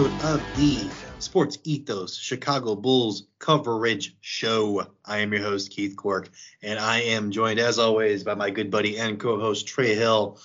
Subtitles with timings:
[0.00, 4.86] Episode of the Sports Ethos Chicago Bulls coverage show.
[5.04, 6.30] I am your host, Keith Cork,
[6.62, 10.38] and I am joined, as always, by my good buddy and co host, Trey Hill.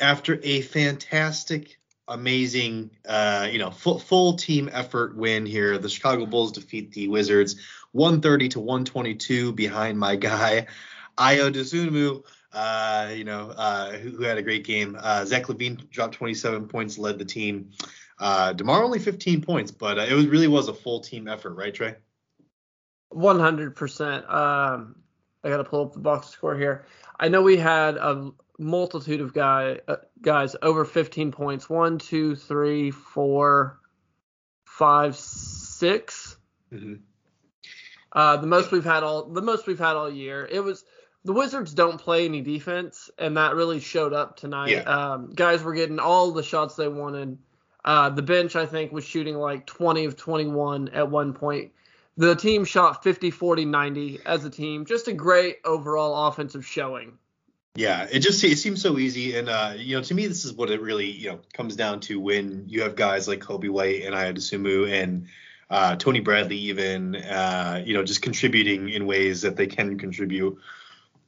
[0.00, 6.24] After a fantastic, amazing, uh, you know, full, full team effort win here, the Chicago
[6.24, 7.56] Bulls defeat the Wizards
[7.92, 10.66] 130 to 122 behind my guy,
[11.18, 14.96] Ayo Dosunmu uh, you know, uh, who, who, had a great game.
[14.98, 17.70] Uh, Zach LaVine dropped 27 points, led the team.
[18.20, 21.54] Uh, Demar only 15 points, but uh, it was really was a full team effort,
[21.54, 21.94] right, Trey?
[23.12, 24.32] 100%.
[24.32, 24.96] Um,
[25.44, 26.84] I got to pull up the box score here.
[27.18, 31.70] I know we had a multitude of guy uh, guys over 15 points.
[31.70, 33.78] One, two, three, four,
[34.64, 36.36] five, six.
[36.72, 36.94] Mm-hmm.
[38.12, 40.48] Uh, the most we've had all the most we've had all year.
[40.50, 40.84] It was
[41.24, 44.70] the Wizards don't play any defense, and that really showed up tonight.
[44.70, 44.82] Yeah.
[44.82, 47.38] Um, guys were getting all the shots they wanted.
[47.84, 51.72] Uh, the bench, I think, was shooting like 20 of 21 at one point.
[52.16, 54.84] The team shot 50, 40, 90 as a team.
[54.84, 57.18] Just a great overall offensive showing.
[57.76, 60.52] Yeah, it just it seems so easy, and uh, you know, to me, this is
[60.52, 64.02] what it really you know comes down to when you have guys like Coby White
[64.02, 65.28] and Ayo Dosunmu and
[65.70, 70.58] uh, Tony Bradley, even uh, you know, just contributing in ways that they can contribute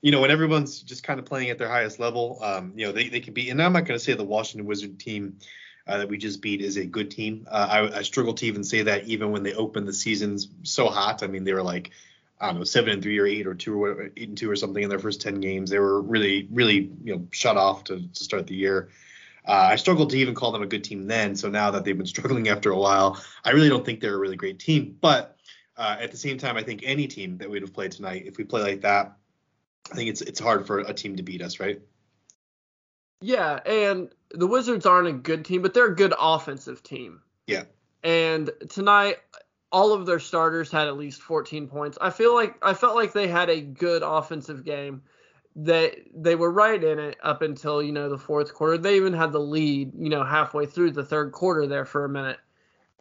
[0.02, 2.92] you know, when everyone's just kind of playing at their highest level, um, you know,
[2.92, 5.38] they, they can be, and I'm not going to say the Washington Wizard team
[5.86, 7.46] uh, that we just beat is a good team.
[7.50, 10.88] Uh, I, I, struggle to even say that even when they opened the seasons so
[10.88, 11.22] hot.
[11.22, 11.90] I mean, they were like,
[12.40, 14.56] I don't know, seven and three or eight or two or eight and two or
[14.56, 15.70] something in their first 10 games.
[15.70, 18.88] They were really, really, you know, shut off to, to start the year.
[19.46, 21.34] Uh, I struggled to even call them a good team then.
[21.36, 24.18] So now that they've been struggling after a while, I really don't think they're a
[24.18, 24.96] really great team.
[25.00, 25.36] But
[25.76, 28.36] uh, at the same time, I think any team that we'd have played tonight, if
[28.36, 29.16] we play like that,
[29.90, 31.80] I think it's it's hard for a team to beat us, right?
[33.20, 37.20] Yeah, and the Wizards aren't a good team, but they're a good offensive team.
[37.46, 37.64] Yeah.
[38.02, 39.18] And tonight,
[39.72, 41.98] all of their starters had at least 14 points.
[42.00, 45.02] I feel like I felt like they had a good offensive game.
[45.56, 48.78] They they were right in it up until you know the fourth quarter.
[48.78, 52.08] They even had the lead, you know, halfway through the third quarter there for a
[52.08, 52.38] minute,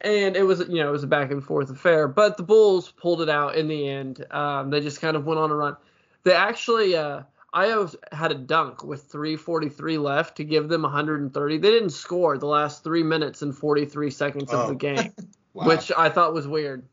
[0.00, 2.08] and it was you know it was a back and forth affair.
[2.08, 4.26] But the Bulls pulled it out in the end.
[4.32, 5.76] Um, they just kind of went on a run.
[6.24, 7.22] They actually, uh,
[7.54, 11.58] Ayo had a dunk with 3:43 left to give them 130.
[11.58, 14.68] They didn't score the last three minutes and 43 seconds of oh.
[14.68, 15.12] the game,
[15.54, 15.66] wow.
[15.66, 16.84] which I thought was weird.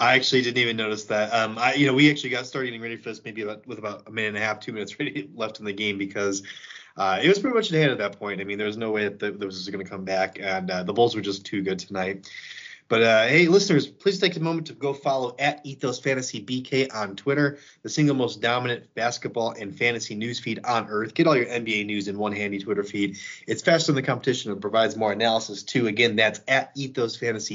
[0.00, 1.32] I actually didn't even notice that.
[1.32, 3.78] Um, I, you know, we actually got started getting ready for this maybe about with
[3.78, 6.42] about a minute and a half, two minutes ready left in the game because
[6.96, 8.40] uh, it was pretty much in hand at that point.
[8.40, 10.70] I mean, there was no way that the, this was going to come back, and
[10.70, 12.28] uh, the Bulls were just too good tonight.
[12.90, 16.92] But uh, hey, listeners, please take a moment to go follow at Ethos Fantasy BK
[16.92, 21.14] on Twitter, the single most dominant basketball and fantasy news feed on earth.
[21.14, 23.16] Get all your NBA news in one handy Twitter feed.
[23.46, 25.86] It's faster than the competition and provides more analysis too.
[25.86, 27.54] Again, that's at Ethos Fantasy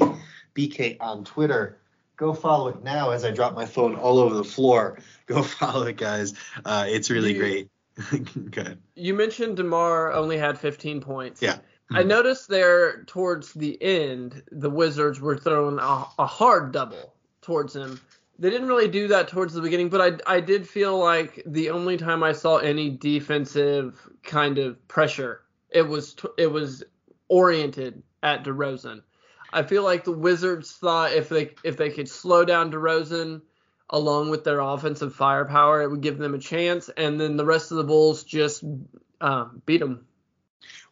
[0.56, 1.80] BK on Twitter.
[2.16, 5.00] Go follow it now as I drop my phone all over the floor.
[5.26, 6.34] Go follow it, guys.
[6.64, 7.70] Uh, it's really great.
[8.52, 8.78] Good.
[8.96, 11.42] You mentioned DeMar only had 15 points.
[11.42, 11.58] Yeah.
[11.92, 17.76] I noticed there towards the end, the Wizards were throwing a, a, hard double towards
[17.76, 18.00] him.
[18.40, 21.70] They didn't really do that towards the beginning, but I, I did feel like the
[21.70, 26.84] only time I saw any defensive kind of pressure, it was it was
[27.28, 29.02] oriented at DeRozan.
[29.54, 33.42] I feel like the Wizards thought if they if they could slow down DeRozan
[33.92, 37.72] along with their offensive firepower, it would give them a chance, and then the rest
[37.72, 38.64] of the Bulls just
[39.22, 40.08] um, beat them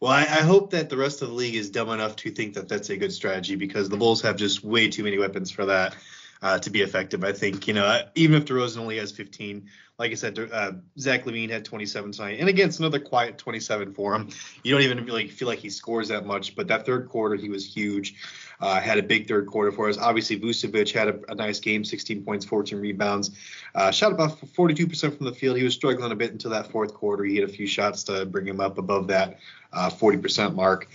[0.00, 2.54] Well, I, I, hope that the rest of the league is dumb enough to think
[2.54, 5.64] that that's a good strategy because the Bulls have just way too many weapons for
[5.66, 5.96] that
[6.42, 7.24] uh, to be effective.
[7.24, 9.66] I think, you know, even if DeRozan only has 15,
[9.98, 13.94] like I said, uh, Zach LaVine had 27 tonight, and again, it's another quiet 27
[13.94, 14.28] for him.
[14.62, 17.48] You don't even really feel like he scores that much, but that third quarter he
[17.48, 18.16] was huge.
[18.60, 19.98] Uh, had a big third quarter for us.
[19.98, 23.30] Obviously, Vucevic had a, a nice game, 16 points, 14 rebounds.
[23.74, 25.56] Uh, shot about 42% from the field.
[25.56, 27.24] He was struggling a bit until that fourth quarter.
[27.24, 29.38] He had a few shots to bring him up above that
[29.72, 30.88] uh, 40% mark.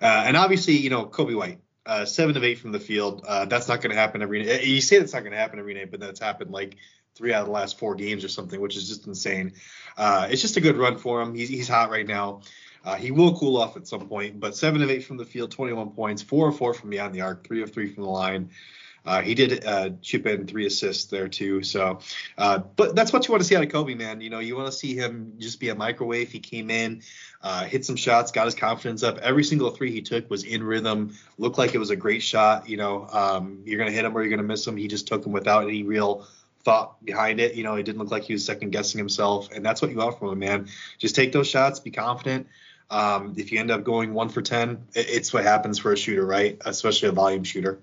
[0.00, 3.24] Uh, and obviously, you know, Coby White, uh, seven of eight from the field.
[3.26, 4.64] Uh, that's not going to happen every night.
[4.64, 6.76] You say that's not going to happen every night, but that's happened like
[7.14, 9.52] three out of the last four games or something, which is just insane.
[9.96, 11.34] Uh, it's just a good run for him.
[11.34, 12.42] He's, he's hot right now.
[12.84, 15.50] Uh, he will cool off at some point, but seven of eight from the field,
[15.50, 18.50] 21 points, four of four from beyond the arc, three of three from the line.
[19.06, 21.62] Uh, he did uh, chip in three assists there too.
[21.62, 21.98] So,
[22.38, 24.20] uh, but that's what you want to see out of Coby, man.
[24.22, 26.30] You know, you want to see him just be a microwave.
[26.30, 27.02] He came in,
[27.42, 29.18] uh, hit some shots, got his confidence up.
[29.18, 31.14] Every single three he took was in rhythm.
[31.36, 32.68] Looked like it was a great shot.
[32.68, 34.76] You know, um, you're gonna hit him or you're gonna miss him.
[34.76, 36.26] He just took him without any real
[36.64, 37.54] thought behind it.
[37.54, 39.98] You know, he didn't look like he was second guessing himself, and that's what you
[39.98, 40.68] want from him, man.
[40.98, 42.46] Just take those shots, be confident.
[42.90, 46.24] Um, if you end up going one for ten, it's what happens for a shooter,
[46.24, 46.60] right?
[46.64, 47.80] Especially a volume shooter.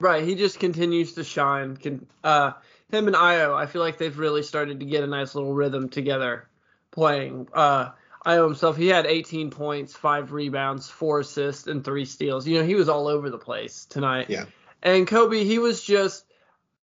[0.00, 0.24] Right.
[0.24, 1.76] He just continues to shine.
[1.76, 2.52] Can uh,
[2.90, 5.88] him and Ayo, I feel like they've really started to get a nice little rhythm
[5.88, 6.48] together
[6.92, 7.48] playing.
[7.52, 7.90] Uh,
[8.24, 12.46] Ayo himself, he had 18 points, five rebounds, four assists, and three steals.
[12.46, 14.26] You know, he was all over the place tonight.
[14.28, 14.44] Yeah.
[14.82, 16.24] And Coby, he was just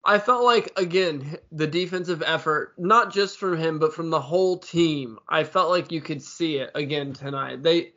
[0.03, 4.57] I felt like again the defensive effort, not just from him but from the whole
[4.57, 5.19] team.
[5.29, 7.61] I felt like you could see it again tonight.
[7.61, 7.93] They,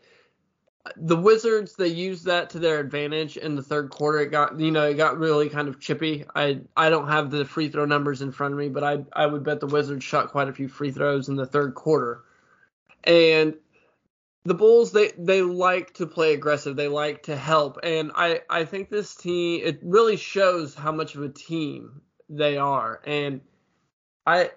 [0.96, 4.20] the Wizards, they used that to their advantage in the third quarter.
[4.20, 6.24] It got you know it got really kind of chippy.
[6.34, 9.26] I I don't have the free throw numbers in front of me, but I I
[9.26, 12.22] would bet the Wizards shot quite a few free throws in the third quarter,
[13.04, 13.54] and
[14.44, 16.76] the Bulls they they like to play aggressive.
[16.76, 21.14] They like to help, and I I think this team it really shows how much
[21.14, 23.41] of a team they are, and
[24.26, 24.50] I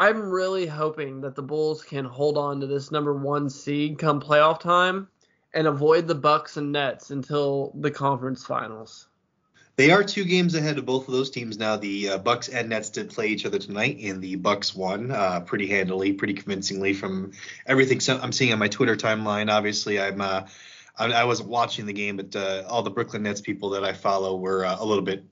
[0.00, 4.20] I'm really hoping that the Bulls can hold on to this number one seed come
[4.20, 5.08] playoff time
[5.54, 9.08] and avoid the Bucks and Nets until the conference finals.
[9.76, 11.76] They are two games ahead of both of those teams now.
[11.76, 15.40] The uh, Bucks and Nets did play each other tonight, and the Bucks won uh,
[15.40, 17.32] pretty handily, pretty convincingly from
[17.66, 19.50] everything I'm seeing on my Twitter timeline.
[19.50, 20.46] Obviously, I'm uh,
[20.98, 24.36] I, wasn't watching the game, but uh, all the Brooklyn Nets people that I follow
[24.36, 25.24] were uh, a little bit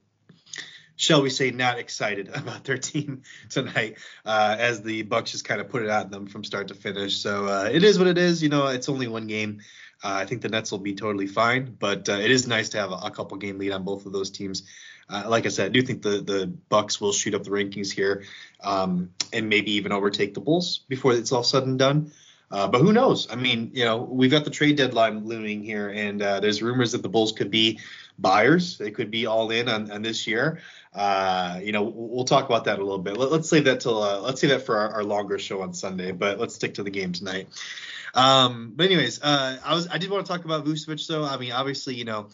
[1.01, 5.61] shall we say, not excited about their team tonight, uh, as the Bucks just kind
[5.61, 7.17] of put it on them from start to finish.
[7.17, 8.43] So uh, it is what it is.
[8.43, 9.61] You know, it's only one game.
[10.03, 12.79] Uh, I think the Nets will be totally fine, but uh, it is nice to
[12.79, 14.63] have a, a, couple game lead on both of those teams.
[15.11, 17.93] Uh, like I said, I do think the the Bucks will shoot up the rankings
[17.93, 18.25] here,
[18.63, 22.13] um, and maybe even overtake the Bulls before it's all said and done.
[22.51, 23.31] Uh, but who knows?
[23.31, 26.93] I mean, you know, we've got the trade deadline looming here, and uh, there's rumors
[26.93, 27.79] that the Bulls could be
[28.19, 28.77] buyers.
[28.79, 30.61] They could be all in on, on this year.
[30.93, 33.17] Uh, you know, we'll talk about that a little bit.
[33.17, 36.11] Let, us save that till let's save that for our, our, longer show on Sunday.
[36.11, 37.49] But let's stick to the game tonight.
[38.15, 41.25] Um, but anyways, uh, I was I did want to talk about Vucevic though.
[41.25, 42.29] I mean, obviously, you know.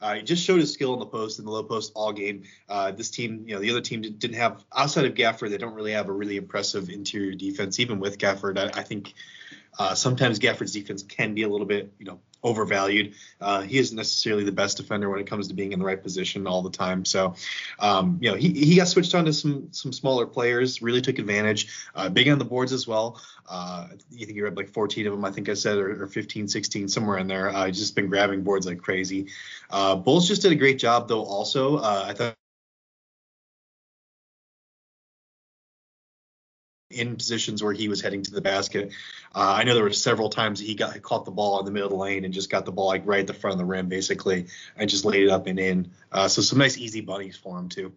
[0.00, 2.42] Uh, he just showed his skill in the post and the low post all game.
[2.68, 5.74] Uh, this team, you know, the other team didn't have outside of Gafford, they don't
[5.74, 7.78] really have a really impressive interior defense.
[7.78, 9.14] Even with Gafford, I, I think
[9.78, 13.14] uh, sometimes Gafford's defense can be a little bit, you know, overvalued.
[13.40, 16.02] Uh, he isn't necessarily the best defender when it comes to being in the right
[16.02, 17.04] position all the time.
[17.04, 17.34] So,
[17.78, 21.18] um, you know, he, he got switched on to some some smaller players, really took
[21.18, 21.68] advantage.
[21.94, 23.20] Uh, big on the boards as well.
[23.48, 26.06] Uh, you think you're at like 14 of them, I think I said, or, or
[26.06, 27.48] 15, 16, somewhere in there.
[27.48, 29.28] Uh, just been grabbing boards like crazy.
[29.70, 31.24] Uh, Bulls just did a great job though.
[31.24, 32.36] Also, uh, I thought
[36.92, 38.92] in positions where he was heading to the basket.
[39.34, 41.88] Uh, I know there were several times he got caught the ball in the middle
[41.88, 43.64] of the lane and just got the ball like right at the front of the
[43.64, 44.46] rim basically
[44.76, 45.90] and just laid it up and in.
[46.10, 47.92] Uh, so some nice easy bunnies for him too.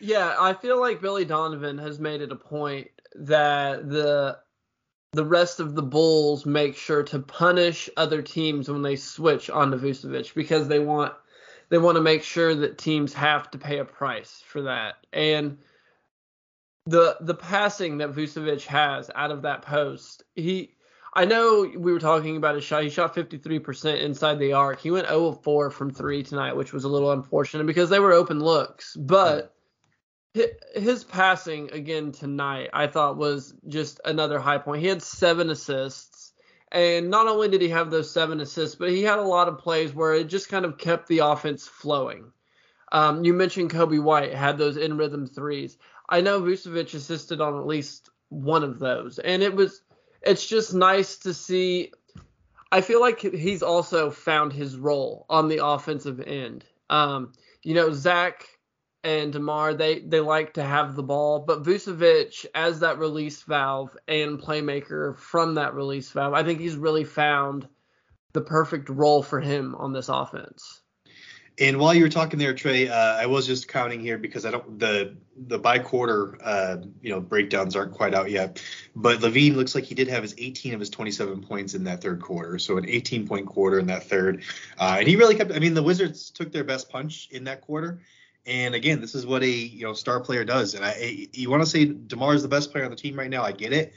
[0.00, 4.38] Yeah, I feel like Billy Donovan has made it a point that the
[5.12, 9.78] the rest of the Bulls make sure to punish other teams when they switch onto
[9.78, 11.14] Vucevic because they want
[11.70, 14.96] they want to make sure that teams have to pay a price for that.
[15.12, 15.58] And
[16.88, 20.74] the the passing that Vucevic has out of that post, he
[21.14, 22.82] I know we were talking about his shot.
[22.82, 24.80] He shot 53% inside the arc.
[24.80, 27.98] He went 0 of 4 from 3 tonight, which was a little unfortunate because they
[27.98, 28.94] were open looks.
[28.94, 29.54] But
[30.74, 34.82] his passing again tonight, I thought was just another high point.
[34.82, 36.32] He had seven assists.
[36.70, 39.58] And not only did he have those seven assists, but he had a lot of
[39.58, 42.30] plays where it just kind of kept the offense flowing.
[42.92, 45.78] Um, you mentioned Coby White had those in rhythm threes.
[46.08, 49.82] I know Vucevic assisted on at least one of those, and it was
[50.22, 51.92] it's just nice to see.
[52.70, 56.64] I feel like he's also found his role on the offensive end.
[56.90, 58.46] Um, you know, Zach
[59.04, 63.96] and Demar, they they like to have the ball, but Vucevic as that release valve
[64.06, 67.68] and playmaker from that release valve, I think he's really found
[68.32, 70.82] the perfect role for him on this offense.
[71.60, 74.52] And while you were talking there, Trey, uh, I was just counting here because I
[74.52, 78.62] don't the the by quarter uh, you know breakdowns aren't quite out yet.
[78.94, 82.00] But LaVine looks like he did have his 18 of his 27 points in that
[82.00, 84.42] third quarter, so an 18 point quarter in that third.
[84.78, 85.52] Uh, and he really kept.
[85.52, 88.00] I mean, the Wizards took their best punch in that quarter.
[88.46, 90.74] And again, this is what a you know star player does.
[90.74, 93.30] And I, you want to say Demar is the best player on the team right
[93.30, 93.42] now.
[93.42, 93.94] I get it.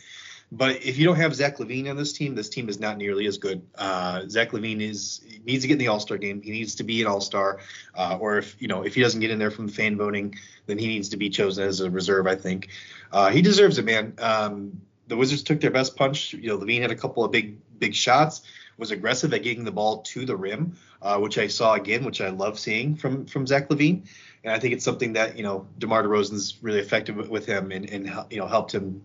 [0.53, 3.25] But if you don't have Zach LaVine on this team, this team is not nearly
[3.25, 3.65] as good.
[3.75, 6.41] Uh, Zach LaVine is needs to get in the All Star game.
[6.41, 7.59] He needs to be an All Star,
[7.95, 10.77] uh, or if you know if he doesn't get in there from fan voting, then
[10.77, 12.27] he needs to be chosen as a reserve.
[12.27, 12.67] I think
[13.13, 14.13] uh, he deserves it, man.
[14.19, 16.33] Um, the Wizards took their best punch.
[16.33, 18.41] You know, LaVine had a couple of big big shots.
[18.77, 22.19] Was aggressive at getting the ball to the rim, uh, which I saw again, which
[22.19, 24.05] I love seeing from from Zach LaVine.
[24.43, 27.89] And I think it's something that you know DeMar DeRozan's really effective with him and,
[27.89, 29.01] and you know helped him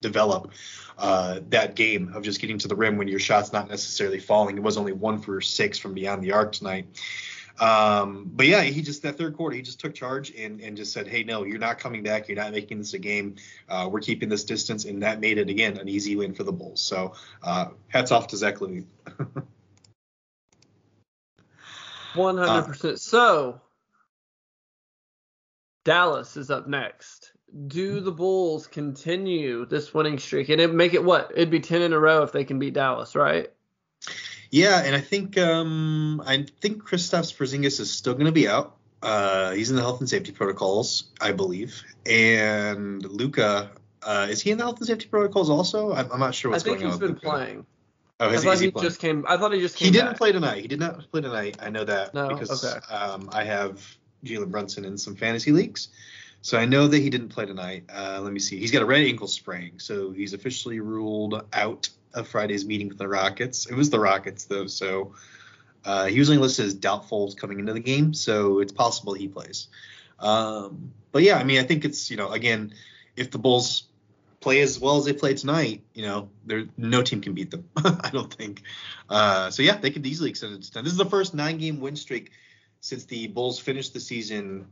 [0.00, 0.52] develop
[0.98, 4.56] uh, that game of just getting to the rim when your shot's not necessarily falling.
[4.56, 6.86] It was only one for six from beyond the arc tonight.
[7.58, 10.94] Um, but yeah, he just that third quarter, he just took charge and, and just
[10.94, 12.26] said, "Hey, no, you're not coming back.
[12.26, 13.36] You're not making this a game.
[13.68, 16.52] Uh, we're keeping this distance," and that made it again an easy win for the
[16.52, 16.80] Bulls.
[16.80, 18.56] So uh, hats off to Zach
[22.38, 22.98] hundred percent.
[22.98, 23.60] So
[25.84, 27.32] Dallas is up next
[27.66, 31.32] do the Bulls continue this winning streak and it make it what?
[31.34, 33.50] It'd be ten in a row if they can beat Dallas, right?
[34.50, 38.76] Yeah, and I think um, I think Kristaps Porzingis is still going to be out.
[39.02, 41.82] Uh, he's in the health and safety protocols, I believe.
[42.04, 43.70] And Luka,
[44.02, 45.92] uh, is he in the health and safety protocols also?
[45.92, 46.86] I'm, I'm not sure what's going on.
[46.86, 47.66] I think he's been playing.
[48.18, 49.24] Oh, I thought he, he just came.
[49.26, 49.86] I thought he just came.
[49.86, 50.18] He didn't back.
[50.18, 50.60] play tonight.
[50.60, 51.56] He did not play tonight.
[51.62, 52.28] I know that no?
[52.28, 52.94] because okay.
[52.94, 53.82] um, I have
[54.24, 55.88] Jalen Brunson in some fantasy leagues.
[56.42, 57.84] So I know that he didn't play tonight.
[57.94, 58.58] Uh, let me see.
[58.58, 62.98] He's got a red ankle sprain, so he's officially ruled out of Friday's meeting with
[62.98, 63.66] the Rockets.
[63.66, 65.14] It was the Rockets though, so
[65.84, 69.28] uh, he was only listed as doubtful coming into the game, so it's possible he
[69.28, 69.68] plays.
[70.18, 72.74] Um, but yeah, I mean, I think it's you know again,
[73.16, 73.84] if the Bulls
[74.40, 77.68] play as well as they played tonight, you know, there no team can beat them.
[77.76, 78.62] I don't think.
[79.08, 80.84] Uh, so yeah, they could easily extend it to ten.
[80.84, 82.30] This is the first nine-game win streak
[82.80, 84.66] since the Bulls finished the season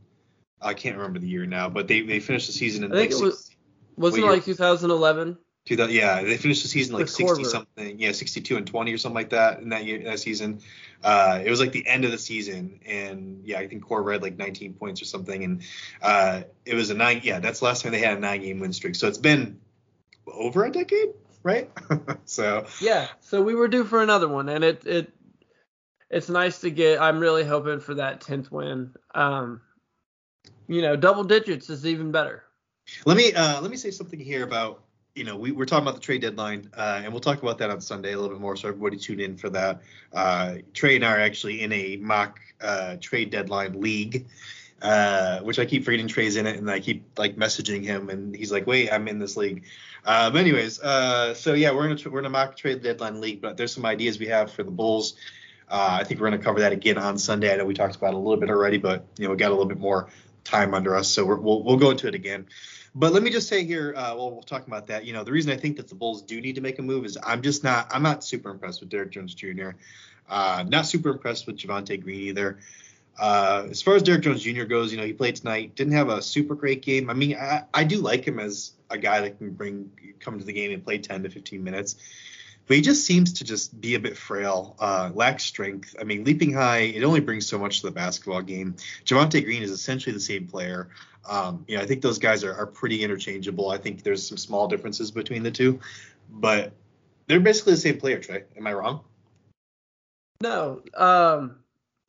[0.61, 3.13] I can't remember the year now, but they, they finished the season in I think
[3.13, 3.51] like it was
[3.95, 5.37] wasn't it like 2011.
[5.67, 9.29] yeah, they finished the season like 60 something, yeah, 62 and 20 or something like
[9.29, 10.61] that in that year that season.
[11.03, 14.21] Uh, it was like the end of the season, and yeah, I think Korver had
[14.21, 15.61] like 19 points or something, and
[16.01, 17.21] uh, it was a nine.
[17.23, 18.95] Yeah, that's the last time they had a nine game win streak.
[18.95, 19.59] So it's been
[20.27, 21.09] over a decade,
[21.43, 21.69] right?
[22.25, 25.13] so yeah, so we were due for another one, and it it
[26.09, 27.01] it's nice to get.
[27.01, 28.95] I'm really hoping for that 10th win.
[29.13, 29.61] Um,
[30.69, 32.43] you know, double digits is even better.
[33.05, 34.83] Let me uh, let me say something here about
[35.15, 37.69] you know we, we're talking about the trade deadline uh, and we'll talk about that
[37.69, 39.81] on Sunday a little bit more so everybody tune in for that.
[40.13, 44.27] Uh, Trey and I are actually in a mock uh, trade deadline league.
[44.81, 48.33] Uh, which I keep forgetting Trey's in it, and I keep like messaging him, and
[48.33, 49.65] he's like, "Wait, I'm in this league."
[50.05, 53.41] But anyways, uh, so yeah, we're in a we're in a mock trade deadline league,
[53.41, 55.15] but there's some ideas we have for the Bulls.
[55.69, 57.53] Uh, I think we're going to cover that again on Sunday.
[57.53, 59.49] I know we talked about it a little bit already, but you know we got
[59.49, 60.07] a little bit more
[60.49, 62.47] time under us, so we will we'll go into it again.
[62.95, 65.05] But let me just say here, uh, well, we'll talk about that.
[65.05, 67.05] You know, the reason I think that the Bulls do need to make a move
[67.05, 69.71] is I'm just not I'm not super impressed with Derrick Jones Jr.
[70.29, 72.59] Uh, not super impressed with Javonte Green either.
[73.17, 74.63] Uh, as far as Derrick Jones Jr.
[74.63, 77.09] goes, you know, he played tonight, didn't have a super great game.
[77.09, 80.45] I mean, I, I do like him as a guy that can bring come to
[80.45, 81.95] the game and play 10 to 15 minutes
[82.69, 85.95] but he just seems to just be a bit frail, uh, lacks strength.
[85.99, 88.75] I mean, leaping high, it only brings so much to the basketball game.
[89.05, 90.89] Javonte Green is essentially the same player.
[91.27, 93.71] Um, you know, I think those guys are, are pretty interchangeable.
[93.71, 95.79] I think there's some small differences between the two,
[96.29, 96.71] but
[97.25, 98.19] they're basically the same player.
[98.19, 99.01] Trey, am I wrong?
[100.39, 100.83] No.
[100.93, 101.55] Um,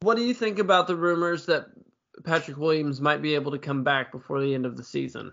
[0.01, 1.69] what do you think about the rumors that
[2.23, 5.33] Patrick Williams might be able to come back before the end of the season?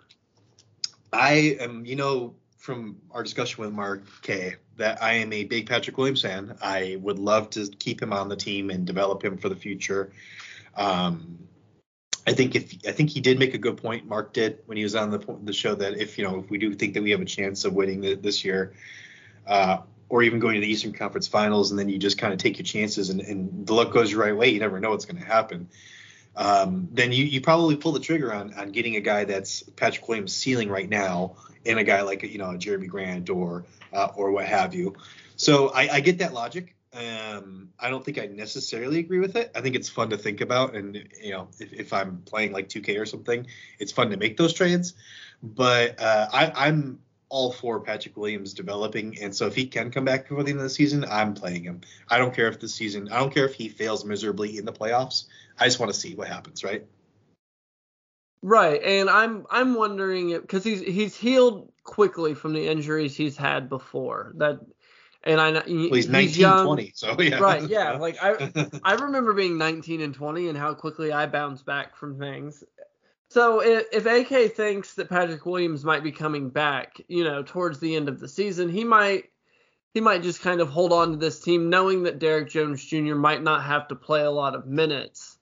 [1.12, 2.34] I am, you know,
[2.68, 6.58] from our discussion with Mark K that I am a big Patrick Williams fan.
[6.62, 10.12] I would love to keep him on the team and develop him for the future.
[10.76, 11.40] Um,
[12.28, 14.06] I think if I think he did make a good point.
[14.06, 16.58] Mark did when he was on the the show that if you know if we
[16.58, 18.74] do think that we have a chance of winning the, this year,
[19.48, 19.78] uh,
[20.10, 22.58] or even going to the Eastern Conference Finals, and then you just kind of take
[22.58, 24.50] your chances and, and the luck goes your right way.
[24.50, 25.70] You never know what's going to happen.
[26.38, 30.08] Um, then you, you probably pull the trigger on on getting a guy that's Patrick
[30.08, 34.32] Williams' ceiling right now, and a guy like you know Jerami Grant or uh, or
[34.32, 34.96] what have you.
[35.36, 36.76] So I, I get that logic.
[36.94, 39.52] Um, I don't think I necessarily agree with it.
[39.54, 42.70] I think it's fun to think about, and you know, if, if I'm playing like
[42.70, 43.46] 2K or something,
[43.80, 44.94] it's fun to make those trades.
[45.44, 47.00] But uh, I, I'm
[47.30, 50.60] all for Patrick Williams developing, and so if he can come back before the end
[50.60, 51.82] of the season, I'm playing him.
[52.10, 54.74] I don't care if the season, I don't care if he fails miserably in the
[54.74, 55.26] playoffs.
[55.60, 56.86] I just want to see what happens, right?
[58.42, 63.68] Right, and I'm I'm wondering because he's he's healed quickly from the injuries he's had
[63.68, 64.34] before.
[64.36, 64.60] That
[65.24, 67.40] and I well, he's 19, he's young, 20, so yeah.
[67.40, 67.94] Right, yeah.
[67.94, 72.18] Like I I remember being 19 and 20 and how quickly I bounced back from
[72.18, 72.64] things.
[73.30, 77.80] So if, if AK thinks that Patrick Williams might be coming back, you know, towards
[77.80, 79.26] the end of the season, he might
[79.94, 83.16] he might just kind of hold on to this team, knowing that Derrick Jones Jr.
[83.16, 85.38] might not have to play a lot of minutes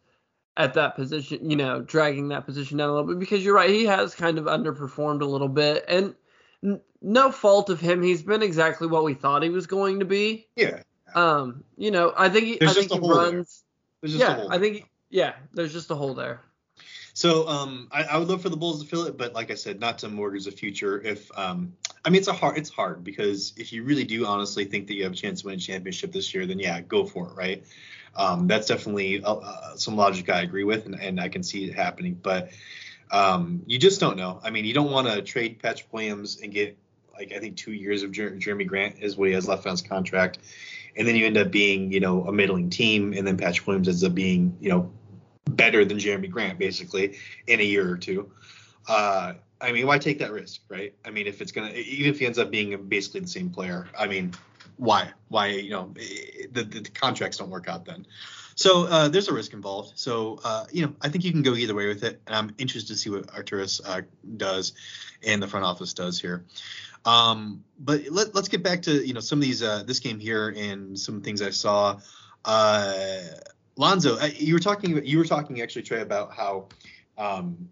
[0.58, 3.70] at that position, you know, dragging that position down a little bit because you're right,
[3.70, 6.16] he has kind of underperformed a little bit and
[6.64, 10.06] n- no fault of him, he's been exactly what we thought he was going to
[10.06, 10.48] be.
[10.56, 10.82] Yeah.
[11.14, 13.66] Um, you know, I think he, I think he runs
[14.02, 16.42] yeah, I think yeah, there's just a hole there.
[17.16, 19.54] So um, I, I, would love for the Bulls to fill it, but like I
[19.54, 21.02] said, not to mortgage the future.
[21.02, 24.66] If um, I mean, it's a hard, it's hard because if you really do honestly
[24.66, 27.06] think that you have a chance to win a championship this year, then yeah, go
[27.06, 27.64] for it, right?
[28.18, 31.64] Um, that's definitely uh, uh, some logic I agree with, and, and I can see
[31.64, 32.20] it happening.
[32.22, 32.52] But
[33.12, 34.42] um, you just don't know.
[34.44, 36.78] I mean, you don't want to trade Patrick Williams and get
[37.14, 39.72] like I think two years of Jer- Jerami Grant is what he has left on
[39.72, 40.40] his contract,
[40.98, 43.88] and then you end up being you know a middling team, and then Patrick Williams
[43.88, 44.92] ends up being you know
[45.56, 48.32] better than Jerami Grant basically in a year or two.
[48.88, 50.94] Uh, I mean, why take that risk, right?
[51.06, 53.88] I mean, if it's gonna, even if he ends up being basically the same player,
[53.98, 54.34] I mean,
[54.78, 55.10] why?
[55.30, 55.48] Why?
[55.48, 55.94] You know,
[56.52, 58.06] the, the, contracts don't work out then.
[58.56, 59.94] So uh, there's a risk involved.
[59.96, 62.54] So uh, you know, I think you can go either way with it, and I'm
[62.58, 64.02] interested to see what Arturas uh,
[64.38, 64.74] does
[65.26, 66.46] and the front office does here.
[67.06, 70.20] Um, but let, us get back to you know some of these uh, this game
[70.20, 72.00] here and some things I saw.
[73.78, 76.68] Lonzo, you were talking you were talking actually Trey about how
[77.18, 77.70] um,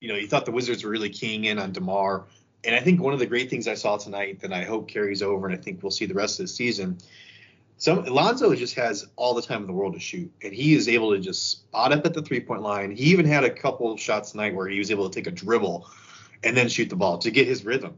[0.00, 2.26] you know you thought the Wizards were really keying in on Demar,
[2.64, 5.22] and I think one of the great things I saw tonight that I hope carries
[5.22, 6.98] over, and I think we'll see the rest of the season.
[7.80, 10.88] So Lonzo just has all the time in the world to shoot, and he is
[10.88, 12.90] able to just spot up at the three point line.
[12.90, 15.88] He even had a couple shots tonight where he was able to take a dribble
[16.42, 17.96] and then shoot the ball to get his rhythm.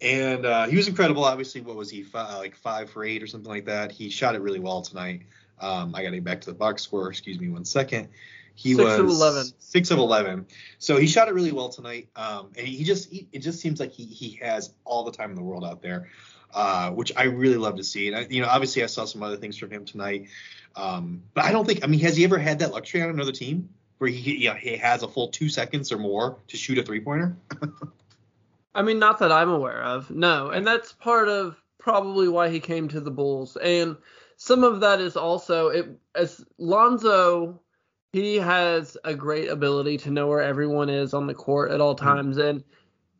[0.00, 1.24] And uh, he was incredible.
[1.24, 3.92] Obviously, what was he five, like five for eight or something like that?
[3.92, 5.22] He shot it really well tonight.
[5.62, 7.08] Um, I got to get back to the box score.
[7.08, 8.08] Excuse me one second.
[8.54, 9.44] He six was of eleven.
[9.58, 10.46] Six of eleven.
[10.78, 12.08] So he shot it really well tonight.
[12.16, 15.30] Um, and he just he, it just seems like he he has all the time
[15.30, 16.08] in the world out there,
[16.52, 18.08] uh, which I really love to see.
[18.08, 20.28] And I, you know, obviously I saw some other things from him tonight.
[20.76, 23.32] Um, but I don't think I mean has he ever had that luxury on another
[23.32, 26.78] team where he you know, he has a full two seconds or more to shoot
[26.78, 27.36] a three pointer?
[28.74, 30.10] I mean, not that I'm aware of.
[30.10, 33.56] No, and that's part of probably why he came to the Bulls.
[33.56, 33.96] And
[34.42, 37.60] some of that is also it as Lonzo
[38.12, 41.94] he has a great ability to know where everyone is on the court at all
[41.94, 42.04] mm-hmm.
[42.04, 42.64] times and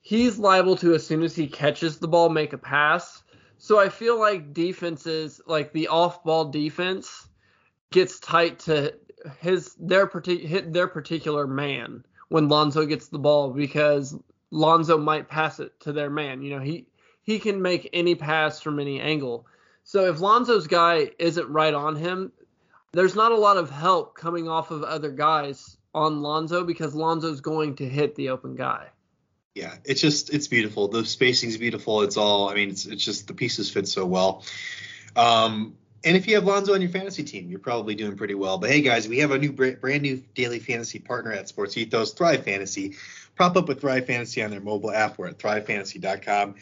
[0.01, 3.23] he's liable to as soon as he catches the ball make a pass.
[3.57, 7.29] So I feel like defenses like the off-ball defense
[7.93, 8.93] gets tight to
[9.39, 14.19] his their hit their particular man when Lonzo gets the ball because
[14.51, 16.43] Lonzo might pass it to their man.
[16.43, 16.89] You know, he
[17.23, 19.47] he can make any pass from any angle.
[19.93, 22.33] So if Lonzo's guy isn't right on him,
[22.93, 27.43] there's not a lot of help coming off of other guys on Lonzo because Lonzo's
[27.43, 28.87] going to hit the open guy.
[29.55, 30.89] Yeah, it's just it's beautiful.
[30.89, 32.01] The spacing's beautiful.
[32.01, 34.45] It's all I mean, it's it's just the pieces fit so well.
[35.15, 38.57] Um, and if you have Lonzo on your fantasy team, you're probably doing pretty well.
[38.57, 42.15] But hey, guys, we have a new brand new daily fantasy partner at Sports Ethos,
[42.15, 42.97] Thrive Fantasy.
[43.35, 45.19] Prop up with Thrive Fantasy on their mobile app.
[45.19, 46.55] We're at thrivefantasy.com.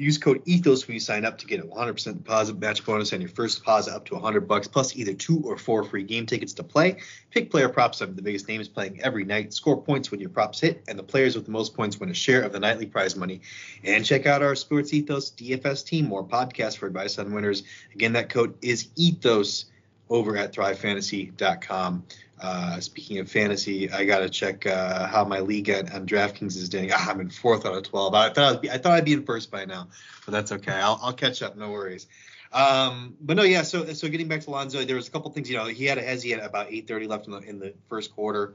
[0.00, 3.20] Use code ETHOS when you sign up to get a 100% deposit match bonus on
[3.20, 6.52] your first deposit up to 100 bucks plus either two or four free game tickets
[6.52, 6.98] to play.
[7.32, 9.52] Pick player props of the biggest names playing every night.
[9.52, 12.14] Score points when your props hit, and the players with the most points win a
[12.14, 13.40] share of the nightly prize money.
[13.82, 17.64] And check out our Sports Ethos DFS team, more podcasts for advice on winners.
[17.92, 19.64] Again, that code is ETHOS
[20.10, 22.04] over at thrivefantasy.com.
[22.40, 26.68] Uh, speaking of fantasy, I gotta check uh, how my league at, on DraftKings is
[26.68, 26.90] doing.
[26.94, 28.14] Ah, I'm in fourth out of twelve.
[28.14, 29.88] I thought I'd be, I thought I'd be in first by now,
[30.24, 30.72] but that's okay.
[30.72, 31.56] I'll, I'll catch up.
[31.56, 32.06] No worries.
[32.52, 33.62] Um, but no, yeah.
[33.62, 35.50] So so getting back to Lonzo, there was a couple things.
[35.50, 38.14] You know, he had a hezzy at about 8:30 left in the in the first
[38.14, 38.54] quarter.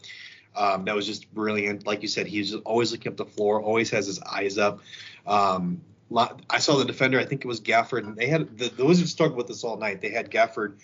[0.56, 1.86] Um, that was just brilliant.
[1.86, 4.80] Like you said, he's always looking up the floor, always has his eyes up.
[5.26, 5.82] Um,
[6.16, 7.20] I saw the defender.
[7.20, 9.78] I think it was Gafford, and they had the, the Wizards struggled with this all
[9.78, 10.02] night.
[10.02, 10.76] They had Gafford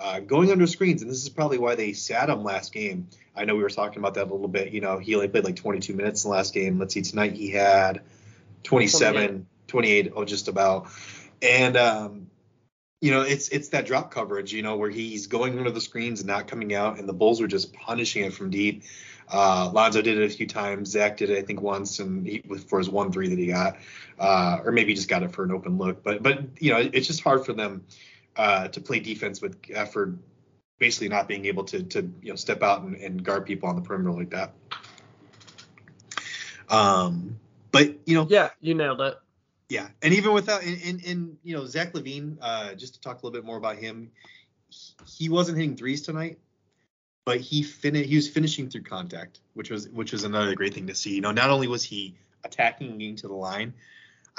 [0.00, 3.08] uh, going under screens, and this is probably why they sat him last game.
[3.36, 4.72] I know we were talking about that a little bit.
[4.72, 6.78] You know, he only played like 22 minutes in the last game.
[6.78, 8.00] Let's see, tonight he had
[8.62, 10.88] 27, 28, 28 oh, just about.
[11.42, 12.30] And um,
[13.00, 16.20] you know, it's it's that drop coverage, you know, where he's going under the screens
[16.20, 18.84] and not coming out, and the Bulls were just punishing it from deep.
[19.32, 20.90] Uh, Lonzo did it a few times.
[20.90, 23.76] Zach did it, I think, once, and he, for his one three that he got,
[24.18, 26.02] uh, or maybe he just got it for an open look.
[26.02, 27.84] But but you know, it's just hard for them
[28.36, 30.14] uh, to play defense with effort,
[30.78, 33.76] basically not being able to to you know step out and, and guard people on
[33.76, 34.52] the perimeter like that.
[36.68, 37.38] Um,
[37.72, 39.14] but you know, yeah, you nailed it.
[39.68, 43.22] Yeah, and even without and, and, and you know Zach LaVine, uh, just to talk
[43.22, 44.10] a little bit more about him,
[44.68, 46.38] he, he wasn't hitting threes tonight,
[47.24, 50.86] but he fin he was finishing through contact, which was which was another great thing
[50.88, 51.14] to see.
[51.14, 53.74] You know, not only was he attacking and getting to the line,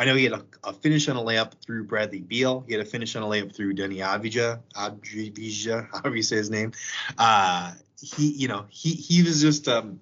[0.01, 2.63] I know he had a, a, finish on a layup through Bradley Beal.
[2.65, 6.49] He had a finish on a layup through Deni Avdija, Avdija, however you say his
[6.49, 6.71] name.
[7.19, 9.99] Uh, he, you know, he he was just um,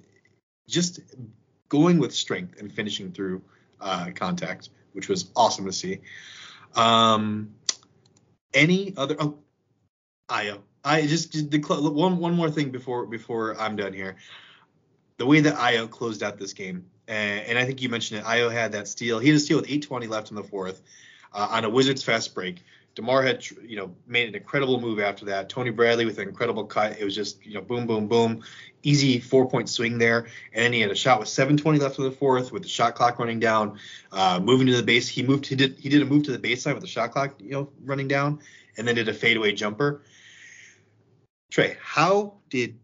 [0.69, 1.01] just
[1.67, 3.41] going with strength and finishing through
[3.81, 5.99] uh, contact which was awesome to see.
[6.75, 7.55] Um,
[8.53, 9.15] any other?
[9.19, 9.39] Oh,
[10.29, 10.61] Ayo.
[10.83, 14.15] I just the one one more thing before before I'm done here.
[15.17, 18.25] The way that Ayo closed out this game, and, and I think you mentioned it.
[18.25, 19.19] Ayo had that steal.
[19.19, 20.81] He had a steal with 8:20 left in the fourth
[21.33, 22.63] uh, on a Wizards fast break.
[22.95, 25.49] DeMar had, you know, made an incredible move after that.
[25.49, 26.97] Tony Bradley with an incredible cut.
[26.99, 28.43] It was just, you know, boom, boom, boom,
[28.83, 30.27] easy four point swing there.
[30.53, 32.95] And then he had a shot with 7:20 left in the fourth, with the shot
[32.95, 33.79] clock running down,
[34.11, 35.07] uh, moving to the base.
[35.07, 35.47] He moved.
[35.47, 35.77] He did.
[35.79, 38.39] He did a move to the baseline with the shot clock, you know, running down,
[38.77, 40.03] and then did a fadeaway jumper.
[41.49, 42.77] Trey, how did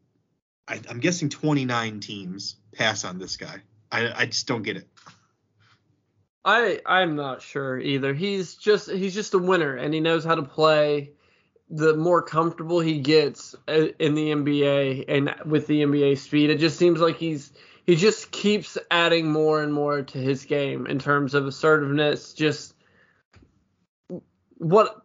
[0.67, 3.61] I, I'm guessing 29 teams pass on this guy?
[3.95, 4.87] I, I just don't get it.
[6.43, 8.13] I I'm not sure either.
[8.13, 11.11] He's just he's just a winner and he knows how to play.
[11.69, 16.59] The more comfortable he gets uh, in the NBA and with the NBA speed, it
[16.59, 17.51] just seems like he's
[17.85, 22.33] he just keeps adding more and more to his game in terms of assertiveness.
[22.33, 22.75] Just
[24.57, 25.01] what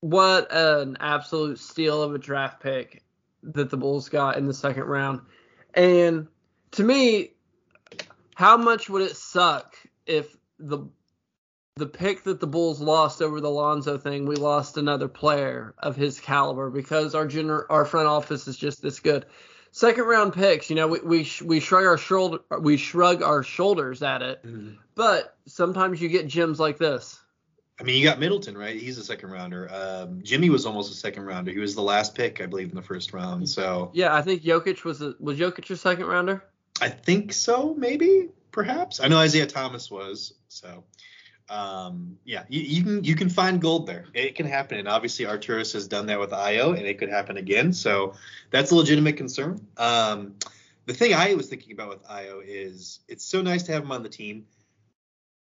[0.00, 3.04] what an absolute steal of a draft pick
[3.42, 5.20] that the Bulls got in the second round.
[5.74, 6.26] And
[6.72, 7.32] to me,
[8.38, 9.74] how much would it suck
[10.06, 10.86] if the
[11.74, 15.96] the pick that the Bulls lost over the Lonzo thing, we lost another player of
[15.96, 19.26] his caliber because our gener- our front office is just this good.
[19.72, 24.04] Second round picks, you know, we we, we shrug our shoulder we shrug our shoulders
[24.04, 24.76] at it, mm-hmm.
[24.94, 27.18] but sometimes you get gems like this.
[27.80, 28.80] I mean, you got Middleton, right?
[28.80, 29.68] He's a second rounder.
[29.72, 31.50] Um, Jimmy was almost a second rounder.
[31.50, 33.48] He was the last pick, I believe, in the first round.
[33.48, 36.44] So yeah, I think Jokic was a, was Jokic a second rounder.
[36.80, 39.00] I think so, maybe perhaps.
[39.00, 40.34] I know Isaiah Thomas was.
[40.48, 40.84] So,
[41.48, 44.06] um, yeah, you, you, can you can find gold there.
[44.14, 47.36] It can happen, and obviously Arturas has done that with Ayo, and it could happen
[47.36, 47.72] again.
[47.72, 48.14] So
[48.50, 49.66] that's a legitimate concern.
[49.76, 50.34] Um,
[50.86, 53.92] the thing I was thinking about with Ayo is it's so nice to have him
[53.92, 54.46] on the team.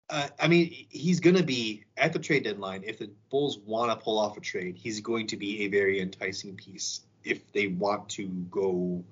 [0.09, 2.85] Uh, I mean, he's going to be at the trade deadline.
[2.87, 6.01] If the Bulls want to pull off a trade, he's going to be a very
[6.01, 9.03] enticing piece if they want to go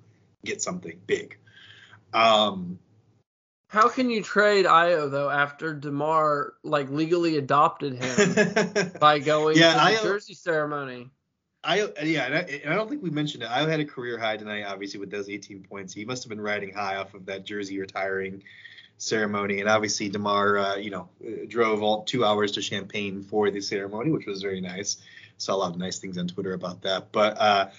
[0.45, 1.37] get something big.
[2.15, 2.79] Um,
[3.67, 9.73] how can you trade Ayo though after Demar like legally adopted him by going yeah,
[9.73, 11.09] to the jersey ceremony?
[11.61, 13.49] I yeah, and I, and I, don't think we mentioned it.
[13.49, 15.93] I had a career high tonight, obviously with those 18 points.
[15.93, 18.43] He must have been riding high off of that jersey retiring
[18.97, 21.09] ceremony, and obviously Demar, uh, you know,
[21.47, 24.97] drove all two hours to Champaign for the ceremony, which was very nice.
[25.37, 27.37] Saw a lot of nice things on Twitter about that, but.
[27.41, 27.69] uh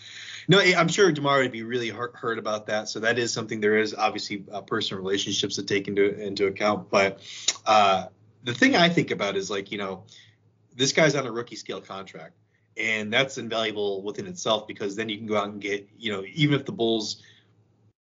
[0.49, 2.89] no, I'm sure Demar would be really hurt about that.
[2.89, 3.61] So that is something.
[3.61, 6.91] There is obviously uh, personal relationships to take into into account.
[6.91, 7.21] But
[7.65, 8.07] uh,
[8.45, 10.05] the thing I think about is like you know,
[10.75, 12.35] this guy's on a rookie scale contract,
[12.77, 16.25] and that's invaluable within itself because then you can go out and get you know
[16.35, 17.23] even if the Bulls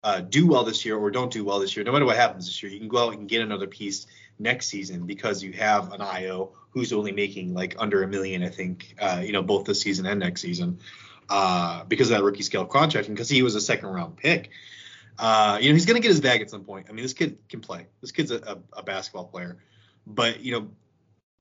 [0.04, 2.46] uh, do well this year or don't do well this year, no matter what happens
[2.46, 5.92] this year, you can go out and get another piece next season because you have
[5.92, 9.66] an Ayo who's only making like under a million, I think, uh, you know, both
[9.66, 10.80] this season and next season
[11.30, 14.50] uh, because of that rookie scale contract and because he was a second round pick.
[15.18, 16.88] Uh, you know, he's going to get his bag at some point.
[16.90, 17.88] I mean, this kid can play.
[18.02, 19.58] This kid's a, a, basketball player.
[20.08, 20.70] But, you know,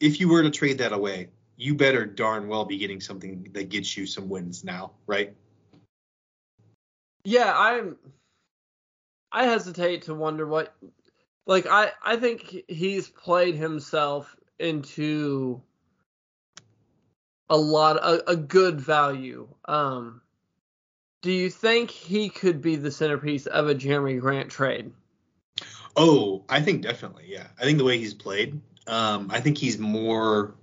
[0.00, 3.68] if you were to trade that away, you better darn well be getting something that
[3.68, 5.34] gets you some wins now, right?
[7.24, 7.96] Yeah, I'm.
[9.30, 10.74] I hesitate to wonder what.
[11.46, 15.62] Like, I, I think he's played himself into
[17.50, 19.48] a lot a, a good value.
[19.66, 20.20] Um,
[21.22, 24.92] do you think he could be the centerpiece of a Jerami Grant trade?
[25.96, 27.24] Oh, I think definitely.
[27.26, 30.54] Yeah, I think the way he's played, um, I think he's more.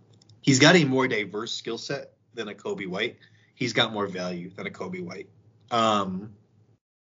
[0.42, 3.18] He's got a more diverse skill set than a Coby White.
[3.56, 5.28] he's got more value than a Coby White.
[5.72, 6.34] Um,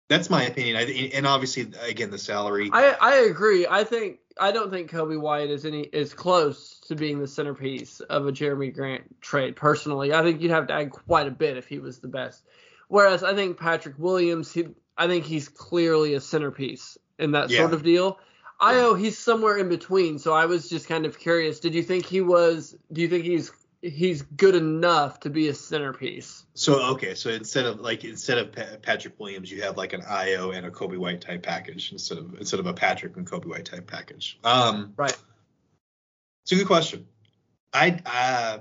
[0.09, 0.75] that's my opinion.
[0.75, 0.81] I,
[1.13, 2.69] and obviously, again, the salary.
[2.71, 3.65] I I agree.
[3.67, 7.99] I think I don't think Coby White is any is close to being the centerpiece
[8.01, 9.55] of a Jerami Grant trade.
[9.55, 12.43] Personally, I think you'd have to add quite a bit if he was the best.
[12.87, 14.67] Whereas I think Patrick Williams, he,
[14.97, 17.59] I think he's clearly a centerpiece in that yeah.
[17.59, 18.19] sort of deal.
[18.61, 20.19] Ayo, he's somewhere in between.
[20.19, 21.59] So I was just kind of curious.
[21.59, 22.75] Did you think he was?
[22.91, 23.51] Do you think he's
[23.83, 26.45] he's good enough to be a centerpiece?
[26.53, 30.01] So okay, so instead of like instead of pa- Patrick Williams, you have like an
[30.01, 33.47] Ayo and a Coby White type package instead of instead of a Patrick and Coby
[33.47, 34.39] White type package.
[34.43, 35.15] Um, right.
[36.43, 37.05] It's a good question.
[37.73, 38.59] I uh,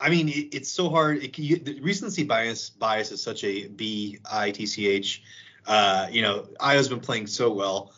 [0.00, 1.22] I mean, it, it's so hard.
[1.22, 5.22] It, you, the recency bias bias is such a B I T C H.
[5.66, 7.92] Uh, you know, Ayo's been playing so well.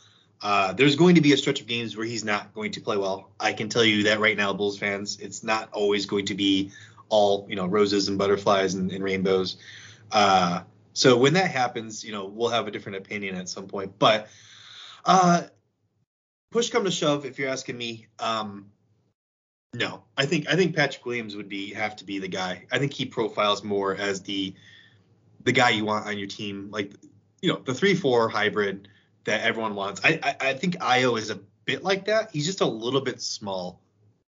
[0.45, 2.99] Uh, there's going to be a stretch of games where he's not going to play
[2.99, 3.31] well.
[3.41, 6.71] I can tell you that right now, Bulls fans, it's not always going to be
[7.09, 9.57] all you know roses and butterflies and, and rainbows.
[10.13, 13.99] Uh, so when that happens, you know we'll have a different opinion at some point.
[13.99, 14.29] But
[15.07, 15.45] uh,
[16.51, 18.67] push come to shove, if you're asking me, um,
[19.73, 22.67] no, I think I think Patrick Williams would be have to be the guy.
[22.71, 24.55] I think he profiles more as the
[25.43, 26.93] the guy you want on your team, like
[27.41, 28.89] you know the three four hybrid
[29.25, 30.01] that everyone wants.
[30.05, 32.31] I, I, I think Ayo is a bit like that.
[32.33, 33.81] He's just a little bit small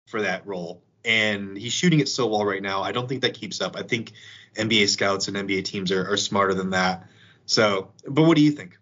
[0.06, 2.82] for that role, and he's shooting it so well right now.
[2.82, 3.76] I don't think that keeps up.
[3.76, 4.12] I think
[4.56, 7.06] NBA scouts and NBA teams are, are smarter than that.
[7.46, 8.78] So, but what do you think?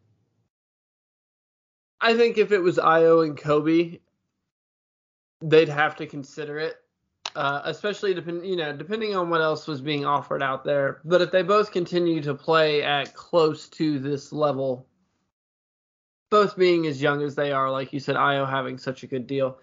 [2.00, 4.00] I think if it was Ayo and Coby,
[5.40, 6.76] they'd have to consider it.
[7.36, 11.00] Uh, especially depend, you know, depending on what else was being offered out there.
[11.04, 14.86] But if they both continue to play at close to this level,
[16.30, 19.26] both being as young as they are, like you said, Ayo having such a good
[19.26, 19.58] deal.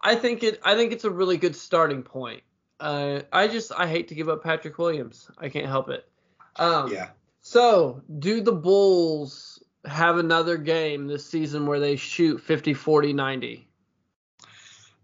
[0.00, 0.60] I think it.
[0.64, 2.42] I think it's a really good starting point.
[2.78, 5.30] Uh, I just I hate to give up Patrick Williams.
[5.38, 6.08] I can't help it.
[6.56, 7.08] Um, yeah.
[7.40, 13.68] So, do the Bulls have another game this season where they shoot 50, 40, 90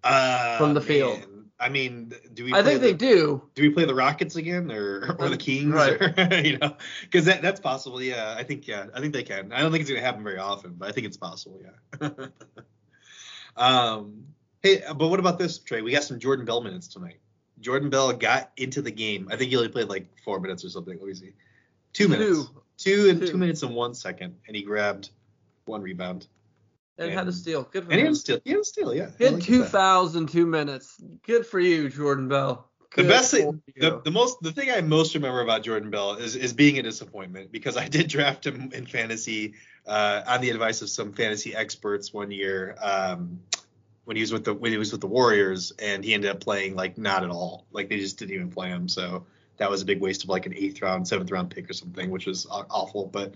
[0.03, 1.21] uh, from the field?
[1.21, 1.32] Man.
[1.63, 2.53] I mean, do we?
[2.53, 3.43] I think the, they do.
[3.55, 5.73] Do we play the Rockets again, or or the Kings?
[5.73, 5.93] Right.
[5.93, 8.03] Or, you know, because that that's possible.
[8.03, 9.53] Yeah, I think yeah, I think they can.
[9.53, 11.63] I don't think it's gonna happen very often, but I think it's possible.
[12.01, 12.09] Yeah.
[13.57, 14.25] um.
[14.63, 15.83] Hey, but what about this, Trey?
[15.83, 17.19] We got some Jordan Bell minutes tonight.
[17.61, 19.29] Jordan Bell got into the game.
[19.31, 20.99] I think he only played like four minutes or something.
[20.99, 21.33] Let me see.
[21.93, 22.49] Two minutes.
[22.49, 23.29] Two, two and two.
[23.29, 25.11] two minutes and one second, and he grabbed
[25.65, 26.27] one rebound.
[26.99, 27.63] And, had a steal.
[27.63, 27.99] Good for and him.
[27.99, 28.41] he had a steal.
[28.45, 29.11] He had a steal, yeah.
[29.19, 31.03] He had like 2,002 minutes.
[31.27, 32.69] Good for you, Jordan Bell.
[32.91, 36.15] Good the best thing, the, the most, the thing I most remember about Jordan Bell
[36.17, 39.55] is is being a disappointment because I did draft him in fantasy
[39.87, 43.41] uh, on the advice of some fantasy experts one year um,
[44.05, 46.41] when he was with the when he was with the Warriors and he ended up
[46.41, 48.89] playing like not at all, like they just didn't even play him.
[48.89, 49.25] So
[49.63, 52.11] that was a big waste of like an eighth round, seventh round pick or something,
[52.11, 53.07] which was awful.
[53.07, 53.35] But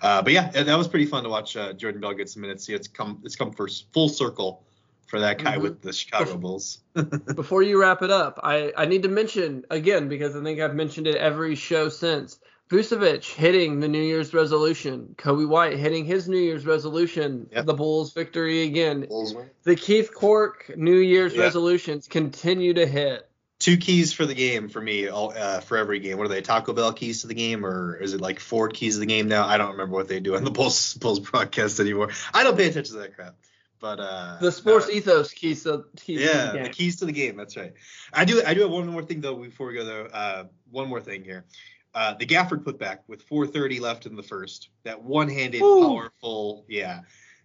[0.00, 2.64] uh, but yeah, that was pretty fun to watch uh, Jordan Bell get some minutes.
[2.64, 4.64] See, it's come it's come for full circle
[5.06, 5.62] for that guy mm-hmm.
[5.62, 6.78] with the Chicago Bulls.
[7.34, 10.74] Before you wrap it up, I, I need to mention again because I think I've
[10.74, 12.38] mentioned it every show since.
[12.70, 15.14] Vucevic hitting the New Year's resolution.
[15.18, 17.48] Coby White hitting his New Year's resolution.
[17.52, 17.66] Yep.
[17.66, 19.06] The Bulls victory again.
[19.06, 21.42] Bulls the Keith Cork New Year's yep.
[21.42, 23.28] resolutions continue to hit
[23.66, 26.18] two keys for the game for me uh, for every game.
[26.18, 26.40] What are they?
[26.40, 29.26] Taco Bell keys to the game, or is it like Ford keys to the game
[29.26, 29.44] now?
[29.44, 32.10] I don't remember what they do on the Bulls Bulls broadcast anymore.
[32.32, 33.34] I don't pay attention to that crap.
[33.80, 34.94] But uh, the sports no.
[34.94, 37.36] ethos keys to keys yeah, to the, the, keys to the game.
[37.36, 37.72] That's right.
[38.12, 40.04] I do I do have one more thing though before we go though.
[40.04, 41.44] Uh, one more thing here.
[41.92, 44.68] Uh, the Gafford putback with 4:30 left in the first.
[44.84, 45.88] That one-handed, Ooh.
[45.88, 47.00] powerful, yeah,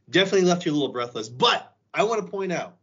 [0.07, 1.29] definitely left you a little breathless.
[1.29, 2.77] But I want to point out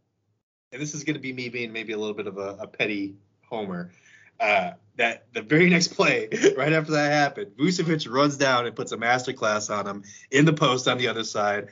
[0.71, 2.67] and this is going to be me being maybe a little bit of a, a
[2.67, 3.15] petty
[3.49, 3.91] homer.
[4.39, 8.91] Uh, that the very next play, right after that happened, Vucevic runs down and puts
[8.91, 11.69] a masterclass on him in the post on the other side.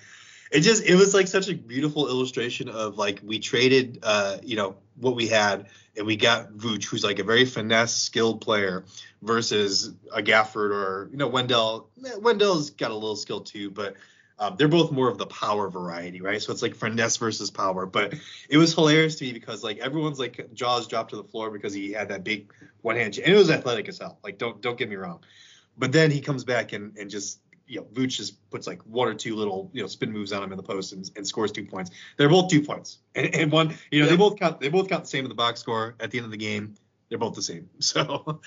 [0.51, 4.55] It just it was like such a beautiful illustration of like we traded uh, you
[4.55, 8.85] know what we had and we got Vooch, who's like a very finesse skilled player,
[9.21, 11.89] versus a Gafford or you know Wendell.
[12.19, 13.95] Wendell's got a little skill too, but
[14.39, 16.41] um, they're both more of the power variety, right?
[16.41, 17.85] So it's like finesse versus power.
[17.85, 18.13] But
[18.49, 21.73] it was hilarious to me because like everyone's like jaws dropped to the floor because
[21.73, 24.19] he had that big one hand, and it was athletic as hell.
[24.23, 25.21] Like don't don't get me wrong.
[25.77, 29.07] But then he comes back and and just you know Vooch just puts like one
[29.07, 31.51] or two little you know spin moves on him in the post and, and scores
[31.51, 31.89] two points.
[32.17, 34.11] They're both two points, and, and one you know yeah.
[34.11, 36.25] they both count they both count the same in the box score at the end
[36.25, 36.75] of the game.
[37.09, 37.69] They're both the same.
[37.79, 38.41] So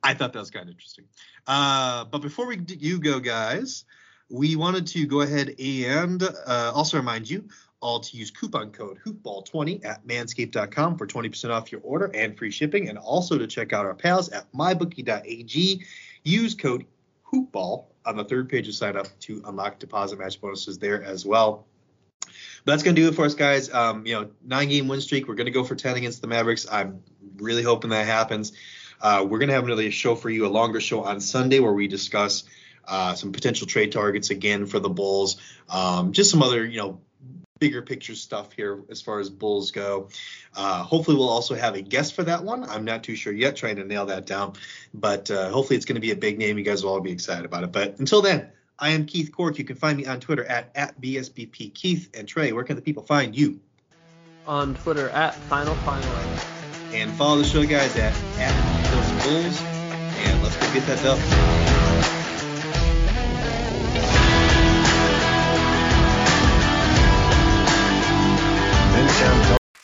[0.00, 1.06] I thought that was kind of interesting.
[1.44, 3.84] Uh, but before we you go, guys
[4.30, 7.44] we wanted to go ahead and uh, also remind you
[7.80, 12.50] all to use coupon code hoopball20 at manscaped.com for 20% off your order and free
[12.50, 15.84] shipping, and also to check out our pals at mybookie.ag.
[16.24, 16.84] Use code
[17.32, 21.24] hoopball on the third page of sign up to unlock deposit match bonuses there as
[21.24, 21.66] well.
[22.64, 23.72] But that's going to do it for us, guys.
[23.72, 25.28] Um, you know, nine game win streak.
[25.28, 26.66] We're going to go for 10 against the Mavericks.
[26.70, 27.02] I'm
[27.36, 28.52] really hoping that happens.
[29.00, 31.72] Uh, we're going to have another show for you, a longer show on Sunday where
[31.72, 32.44] we discuss
[32.88, 35.36] uh, some potential trade targets again for the Bulls.
[35.68, 37.00] Um, just some other, you know,
[37.58, 40.08] bigger picture stuff here as far as Bulls go.
[40.56, 42.64] Uh, hopefully, we'll also have a guest for that one.
[42.64, 44.54] I'm not too sure yet, trying to nail that down.
[44.94, 46.58] But uh, hopefully, it's going to be a big name.
[46.58, 47.72] You guys will all be excited about it.
[47.72, 49.58] But until then, I am Keith Cork.
[49.58, 52.10] You can find me on Twitter at, at BSBP Keith.
[52.14, 53.60] And Trey, where can the people find you?
[54.46, 56.08] On Twitter at Final Final.
[56.94, 59.62] And follow the show, guys, at, at Bulls.
[60.16, 61.67] And let's go get that dub.